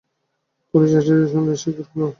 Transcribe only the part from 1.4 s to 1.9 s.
সে gate